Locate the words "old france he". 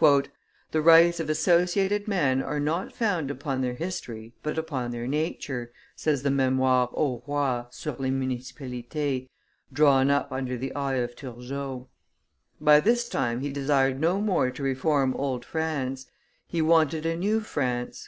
15.16-16.62